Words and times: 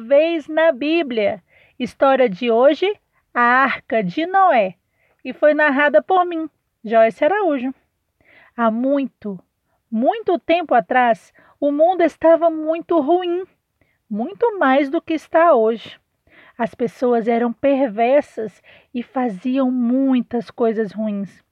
vez 0.00 0.48
na 0.48 0.72
Bíblia. 0.72 1.42
História 1.78 2.28
de 2.28 2.50
hoje: 2.50 2.92
A 3.32 3.40
Arca 3.40 4.02
de 4.02 4.26
Noé. 4.26 4.74
E 5.24 5.32
foi 5.32 5.54
narrada 5.54 6.02
por 6.02 6.24
mim, 6.24 6.50
Joyce 6.84 7.24
Araújo. 7.24 7.72
Há 8.56 8.70
muito, 8.70 9.38
muito 9.90 10.38
tempo 10.38 10.74
atrás, 10.74 11.32
o 11.60 11.70
mundo 11.70 12.02
estava 12.02 12.50
muito 12.50 13.00
ruim, 13.00 13.44
muito 14.10 14.58
mais 14.58 14.90
do 14.90 15.00
que 15.00 15.14
está 15.14 15.54
hoje. 15.54 15.98
As 16.58 16.74
pessoas 16.74 17.28
eram 17.28 17.52
perversas 17.52 18.60
e 18.92 19.02
faziam 19.02 19.70
muitas 19.70 20.50
coisas 20.50 20.92
ruins. 20.92 21.42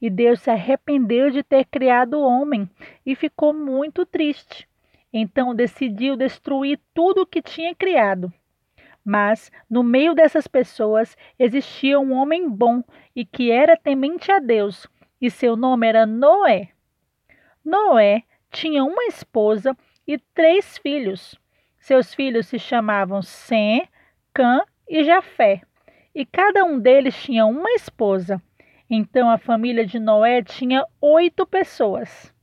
E 0.00 0.08
Deus 0.08 0.40
se 0.40 0.50
arrependeu 0.50 1.30
de 1.30 1.42
ter 1.42 1.66
criado 1.66 2.14
o 2.14 2.26
homem 2.26 2.68
e 3.04 3.14
ficou 3.14 3.52
muito 3.52 4.06
triste. 4.06 4.69
Então 5.12 5.54
decidiu 5.54 6.16
destruir 6.16 6.78
tudo 6.94 7.22
o 7.22 7.26
que 7.26 7.42
tinha 7.42 7.74
criado. 7.74 8.32
Mas 9.04 9.50
no 9.68 9.82
meio 9.82 10.14
dessas 10.14 10.46
pessoas 10.46 11.16
existia 11.38 11.98
um 11.98 12.12
homem 12.12 12.48
bom 12.48 12.82
e 13.14 13.24
que 13.24 13.50
era 13.50 13.76
temente 13.76 14.30
a 14.30 14.38
Deus, 14.38 14.86
e 15.20 15.30
seu 15.30 15.56
nome 15.56 15.86
era 15.86 16.06
Noé. 16.06 16.68
Noé 17.64 18.22
tinha 18.50 18.84
uma 18.84 19.04
esposa 19.04 19.76
e 20.06 20.18
três 20.18 20.78
filhos. 20.78 21.34
Seus 21.78 22.14
filhos 22.14 22.46
se 22.46 22.58
chamavam 22.58 23.22
Sem, 23.22 23.88
Cã 24.34 24.62
e 24.88 25.02
Jafé, 25.02 25.62
e 26.14 26.26
cada 26.26 26.64
um 26.64 26.78
deles 26.78 27.20
tinha 27.22 27.46
uma 27.46 27.70
esposa. 27.72 28.40
Então 28.88 29.30
a 29.30 29.38
família 29.38 29.86
de 29.86 29.98
Noé 29.98 30.42
tinha 30.42 30.84
oito 31.00 31.46
pessoas. 31.46 32.34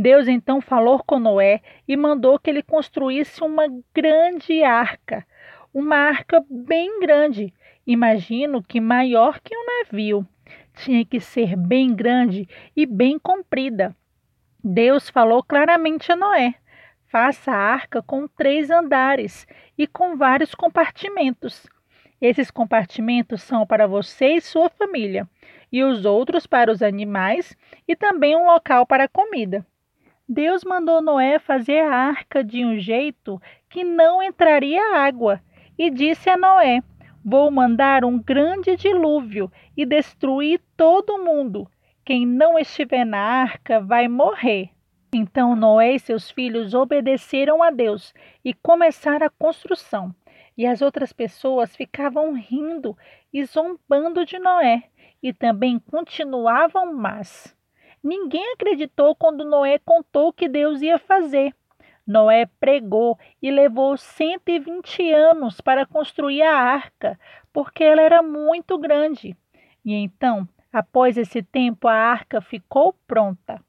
Deus 0.00 0.28
então 0.28 0.62
falou 0.62 1.04
com 1.04 1.18
Noé 1.18 1.60
e 1.86 1.94
mandou 1.94 2.38
que 2.38 2.48
ele 2.48 2.62
construísse 2.62 3.44
uma 3.44 3.66
grande 3.94 4.62
arca, 4.62 5.26
uma 5.74 5.94
arca 5.94 6.42
bem 6.48 7.00
grande. 7.00 7.52
Imagino 7.86 8.62
que 8.62 8.80
maior 8.80 9.38
que 9.40 9.54
um 9.54 9.66
navio. 9.66 10.26
Tinha 10.74 11.04
que 11.04 11.20
ser 11.20 11.54
bem 11.54 11.94
grande 11.94 12.48
e 12.74 12.86
bem 12.86 13.18
comprida. 13.18 13.94
Deus 14.64 15.10
falou 15.10 15.42
claramente 15.42 16.10
a 16.10 16.16
Noé: 16.16 16.54
faça 17.04 17.52
a 17.52 17.58
arca 17.58 18.00
com 18.00 18.26
três 18.26 18.70
andares 18.70 19.46
e 19.76 19.86
com 19.86 20.16
vários 20.16 20.54
compartimentos. 20.54 21.66
Esses 22.22 22.50
compartimentos 22.50 23.42
são 23.42 23.66
para 23.66 23.86
você 23.86 24.36
e 24.36 24.40
sua 24.40 24.70
família 24.70 25.28
e 25.72 25.84
os 25.84 26.04
outros 26.04 26.46
para 26.46 26.72
os 26.72 26.82
animais, 26.82 27.56
e 27.86 27.94
também 27.94 28.34
um 28.36 28.46
local 28.46 28.84
para 28.84 29.06
comida. 29.06 29.64
Deus 30.32 30.62
mandou 30.62 31.02
Noé 31.02 31.40
fazer 31.40 31.80
a 31.80 31.92
arca 31.92 32.44
de 32.44 32.64
um 32.64 32.78
jeito 32.78 33.42
que 33.68 33.82
não 33.82 34.22
entraria 34.22 34.94
água, 34.94 35.42
e 35.76 35.90
disse 35.90 36.30
a 36.30 36.36
Noé: 36.36 36.84
Vou 37.24 37.50
mandar 37.50 38.04
um 38.04 38.16
grande 38.16 38.76
dilúvio 38.76 39.50
e 39.76 39.84
destruir 39.84 40.60
todo 40.76 41.18
mundo. 41.18 41.68
Quem 42.04 42.24
não 42.24 42.56
estiver 42.56 43.04
na 43.04 43.18
arca 43.18 43.80
vai 43.80 44.06
morrer. 44.06 44.70
Então 45.12 45.56
Noé 45.56 45.96
e 45.96 45.98
seus 45.98 46.30
filhos 46.30 46.74
obedeceram 46.74 47.60
a 47.60 47.70
Deus 47.70 48.14
e 48.44 48.54
começaram 48.54 49.26
a 49.26 49.30
construção. 49.30 50.14
E 50.56 50.64
as 50.64 50.80
outras 50.80 51.12
pessoas 51.12 51.74
ficavam 51.74 52.34
rindo 52.34 52.96
e 53.32 53.44
zombando 53.44 54.24
de 54.24 54.38
Noé 54.38 54.84
e 55.20 55.32
também 55.32 55.80
continuavam 55.80 56.94
más. 56.94 57.58
Ninguém 58.02 58.52
acreditou 58.52 59.14
quando 59.14 59.44
Noé 59.44 59.78
contou 59.78 60.28
o 60.28 60.32
que 60.32 60.48
Deus 60.48 60.80
ia 60.80 60.98
fazer. 60.98 61.54
Noé 62.06 62.46
pregou 62.58 63.18
e 63.40 63.50
levou 63.50 63.96
120 63.96 65.12
anos 65.12 65.60
para 65.60 65.86
construir 65.86 66.42
a 66.42 66.56
arca, 66.56 67.18
porque 67.52 67.84
ela 67.84 68.02
era 68.02 68.22
muito 68.22 68.78
grande. 68.78 69.36
E 69.84 69.94
então, 69.94 70.48
após 70.72 71.16
esse 71.16 71.42
tempo, 71.42 71.86
a 71.86 71.94
arca 71.94 72.40
ficou 72.40 72.94
pronta. 73.06 73.62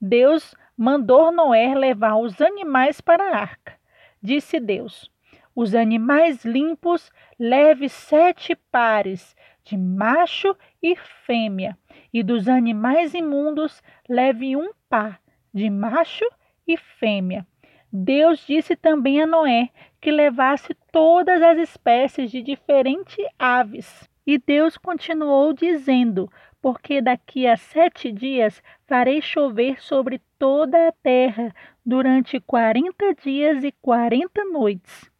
Deus 0.00 0.54
mandou 0.76 1.32
Noé 1.32 1.74
levar 1.74 2.16
os 2.16 2.40
animais 2.40 3.00
para 3.00 3.22
a 3.22 3.36
arca. 3.36 3.78
Disse 4.22 4.60
Deus: 4.60 5.10
Os 5.54 5.74
animais 5.74 6.44
limpos 6.44 7.10
leve 7.38 7.88
sete 7.88 8.54
pares 8.70 9.34
de 9.64 9.76
macho 9.76 10.56
e 10.82 10.96
fêmea, 10.96 11.76
e 12.12 12.22
dos 12.22 12.48
animais 12.48 13.14
imundos 13.14 13.82
leve 14.08 14.56
um 14.56 14.70
par 14.88 15.20
de 15.52 15.68
macho 15.68 16.24
e 16.66 16.76
fêmea. 16.76 17.46
Deus 17.92 18.44
disse 18.46 18.76
também 18.76 19.20
a 19.20 19.26
Noé 19.26 19.68
que 20.00 20.10
levasse 20.10 20.74
todas 20.92 21.42
as 21.42 21.58
espécies 21.58 22.30
de 22.30 22.40
diferentes 22.42 23.24
aves. 23.38 24.08
E 24.26 24.38
Deus 24.38 24.76
continuou 24.76 25.52
dizendo: 25.52 26.30
Porque 26.62 27.00
daqui 27.00 27.46
a 27.46 27.56
sete 27.56 28.12
dias 28.12 28.62
farei 28.86 29.20
chover 29.20 29.82
sobre 29.82 30.20
toda 30.38 30.88
a 30.88 30.92
terra 31.02 31.52
durante 31.84 32.38
quarenta 32.38 33.14
dias 33.14 33.64
e 33.64 33.72
quarenta 33.82 34.44
noites. 34.44 35.10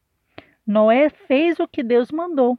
Noé 0.64 1.08
fez 1.08 1.58
o 1.58 1.66
que 1.66 1.82
Deus 1.82 2.12
mandou. 2.12 2.56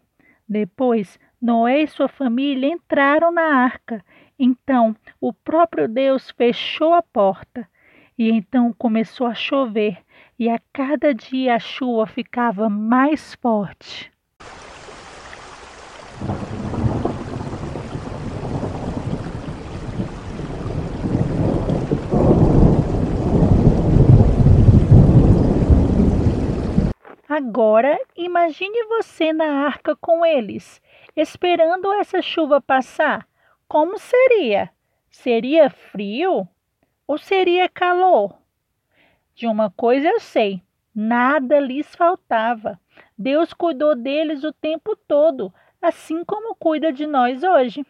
Depois 0.47 1.17
Noé 1.41 1.83
e 1.83 1.87
sua 1.87 2.07
família 2.07 2.67
entraram 2.67 3.31
na 3.31 3.55
arca. 3.55 4.03
Então 4.43 4.95
o 5.19 5.31
próprio 5.31 5.87
Deus 5.87 6.31
fechou 6.31 6.95
a 6.95 7.03
porta. 7.03 7.69
E 8.17 8.27
então 8.31 8.73
começou 8.73 9.27
a 9.27 9.35
chover, 9.35 9.99
e 10.37 10.49
a 10.49 10.59
cada 10.73 11.13
dia 11.13 11.53
a 11.55 11.59
chuva 11.59 12.07
ficava 12.07 12.67
mais 12.67 13.35
forte. 13.35 14.11
Agora 27.29 27.95
imagine 28.15 28.85
você 28.87 29.31
na 29.31 29.65
arca 29.65 29.95
com 29.95 30.25
eles 30.25 30.81
esperando 31.15 31.91
essa 31.93 32.21
chuva 32.21 32.61
passar, 32.61 33.27
como 33.71 33.97
seria? 33.97 34.69
Seria 35.09 35.69
frio 35.69 36.45
ou 37.07 37.17
seria 37.17 37.69
calor? 37.69 38.37
De 39.33 39.47
uma 39.47 39.71
coisa 39.71 40.09
eu 40.09 40.19
sei, 40.19 40.61
nada 40.93 41.57
lhes 41.57 41.95
faltava. 41.95 42.77
Deus 43.17 43.53
cuidou 43.53 43.95
deles 43.95 44.43
o 44.43 44.51
tempo 44.51 44.93
todo, 44.93 45.53
assim 45.81 46.25
como 46.25 46.53
cuida 46.53 46.91
de 46.91 47.07
nós 47.07 47.43
hoje. 47.43 47.85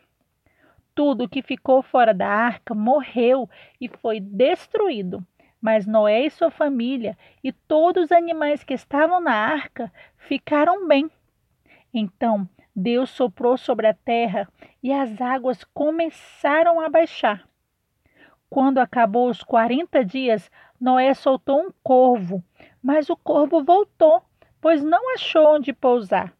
Tudo 0.93 1.27
que 1.27 1.41
ficou 1.41 1.81
fora 1.81 2.13
da 2.13 2.27
arca 2.27 2.75
morreu 2.75 3.49
e 3.79 3.87
foi 3.87 4.19
destruído. 4.19 5.25
Mas 5.59 5.87
Noé 5.87 6.27
e 6.27 6.29
sua 6.29 6.51
família 6.51 7.17
e 7.43 7.51
todos 7.51 8.03
os 8.03 8.11
animais 8.11 8.63
que 8.63 8.75
estavam 8.75 9.19
na 9.19 9.33
arca 9.33 9.91
ficaram 10.15 10.87
bem. 10.87 11.09
Então 11.91 12.47
Deus 12.75 13.09
soprou 13.09 13.57
sobre 13.57 13.87
a 13.87 13.93
terra 13.93 14.47
e 14.81 14.91
as 14.93 15.19
águas 15.19 15.63
começaram 15.73 16.79
a 16.79 16.89
baixar. 16.89 17.47
Quando 18.49 18.79
acabou 18.79 19.29
os 19.29 19.43
quarenta 19.43 20.03
dias, 20.03 20.49
Noé 20.79 21.13
soltou 21.13 21.61
um 21.61 21.71
corvo, 21.83 22.43
mas 22.81 23.09
o 23.09 23.15
corvo 23.15 23.63
voltou, 23.63 24.23
pois 24.59 24.83
não 24.83 25.13
achou 25.13 25.55
onde 25.55 25.73
pousar. 25.73 26.33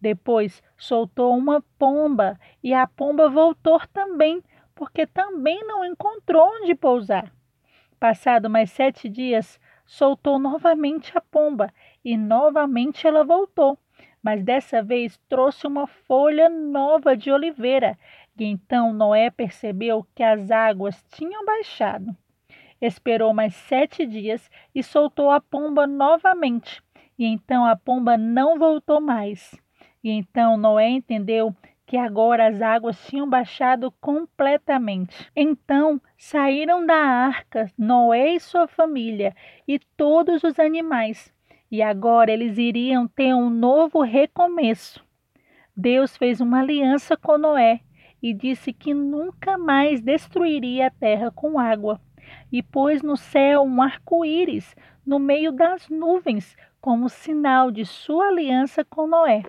Depois 0.00 0.62
soltou 0.76 1.36
uma 1.36 1.62
pomba 1.78 2.38
e 2.62 2.72
a 2.74 2.86
pomba 2.86 3.28
voltou 3.28 3.80
também, 3.92 4.42
porque 4.74 5.06
também 5.06 5.66
não 5.66 5.84
encontrou 5.84 6.46
onde 6.60 6.74
pousar. 6.74 7.32
Passado 7.98 8.50
mais 8.50 8.70
sete 8.70 9.08
dias, 9.08 9.58
soltou 9.86 10.38
novamente 10.38 11.16
a 11.16 11.20
pomba 11.20 11.72
e 12.04 12.16
novamente 12.16 13.06
ela 13.06 13.24
voltou 13.24 13.78
mas 14.26 14.42
dessa 14.42 14.82
vez 14.82 15.16
trouxe 15.28 15.68
uma 15.68 15.86
folha 15.86 16.48
nova 16.48 17.16
de 17.16 17.30
oliveira. 17.30 17.96
E 18.36 18.44
então 18.44 18.92
Noé 18.92 19.30
percebeu 19.30 20.04
que 20.16 20.22
as 20.24 20.50
águas 20.50 21.00
tinham 21.12 21.44
baixado. 21.44 22.08
Esperou 22.80 23.32
mais 23.32 23.54
sete 23.54 24.04
dias 24.04 24.50
e 24.74 24.82
soltou 24.82 25.30
a 25.30 25.40
pomba 25.40 25.86
novamente. 25.86 26.82
E 27.16 27.24
então 27.24 27.64
a 27.64 27.76
pomba 27.76 28.16
não 28.16 28.58
voltou 28.58 29.00
mais. 29.00 29.54
E 30.02 30.10
então 30.10 30.56
Noé 30.56 30.88
entendeu 30.88 31.54
que 31.86 31.96
agora 31.96 32.48
as 32.48 32.60
águas 32.60 32.98
tinham 33.06 33.30
baixado 33.30 33.92
completamente. 34.00 35.30
Então 35.36 36.00
saíram 36.18 36.84
da 36.84 36.96
arca 36.96 37.70
Noé 37.78 38.34
e 38.34 38.40
sua 38.40 38.66
família 38.66 39.32
e 39.68 39.78
todos 39.96 40.42
os 40.42 40.58
animais 40.58 41.32
e 41.70 41.82
agora 41.82 42.30
eles 42.30 42.58
iriam 42.58 43.06
ter 43.06 43.34
um 43.34 43.50
novo 43.50 44.02
recomeço. 44.02 45.04
Deus 45.76 46.16
fez 46.16 46.40
uma 46.40 46.60
aliança 46.60 47.16
com 47.16 47.36
Noé 47.36 47.80
e 48.22 48.32
disse 48.32 48.72
que 48.72 48.94
nunca 48.94 49.58
mais 49.58 50.00
destruiria 50.00 50.86
a 50.86 50.90
terra 50.90 51.30
com 51.30 51.58
água, 51.58 52.00
e 52.50 52.62
pôs 52.62 53.02
no 53.02 53.16
céu 53.16 53.62
um 53.62 53.82
arco-íris 53.82 54.74
no 55.04 55.18
meio 55.18 55.52
das 55.52 55.88
nuvens, 55.88 56.56
como 56.80 57.08
sinal 57.08 57.70
de 57.70 57.84
sua 57.84 58.28
aliança 58.28 58.84
com 58.84 59.06
Noé. 59.06 59.42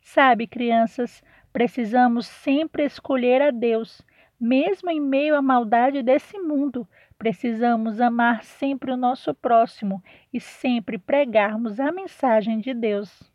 Sabe, 0.00 0.46
crianças, 0.46 1.22
precisamos 1.52 2.26
sempre 2.26 2.84
escolher 2.84 3.42
a 3.42 3.50
Deus, 3.50 4.00
mesmo 4.40 4.90
em 4.90 5.00
meio 5.00 5.36
à 5.36 5.42
maldade 5.42 6.02
desse 6.02 6.38
mundo. 6.38 6.88
Precisamos 7.18 8.00
amar 8.00 8.44
sempre 8.44 8.92
o 8.92 8.96
nosso 8.96 9.34
próximo 9.34 10.00
e 10.32 10.40
sempre 10.40 10.96
pregarmos 10.96 11.80
a 11.80 11.90
mensagem 11.90 12.60
de 12.60 12.72
Deus. 12.72 13.32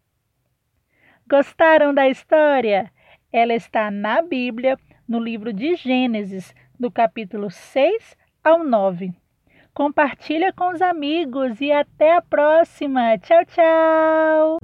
Gostaram 1.27 1.94
da 1.94 2.07
história? 2.07 2.89
Ela 3.31 3.53
está 3.53 3.91
na 3.91 4.21
Bíblia, 4.21 4.77
no 5.07 5.19
livro 5.19 5.51
de 5.51 5.75
Gênesis, 5.75 6.56
do 6.80 6.89
capítulo 6.89 7.51
6 7.51 8.15
ao 8.41 8.63
9. 8.63 9.13
Compartilha 9.74 10.53
com 10.53 10.69
os 10.71 10.81
amigos 10.81 11.59
e 11.59 11.71
até 11.71 12.15
a 12.15 12.21
próxima. 12.21 13.18
Tchau, 13.18 13.44
tchau! 13.45 14.59